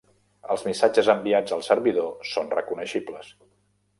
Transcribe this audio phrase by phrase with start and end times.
[0.53, 3.29] Els missatges enviats al servidor son reconeixibles.